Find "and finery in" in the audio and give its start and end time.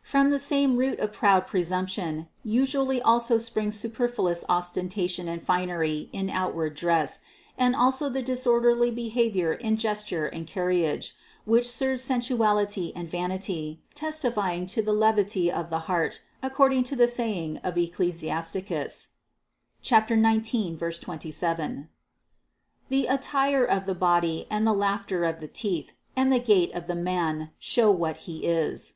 5.28-6.30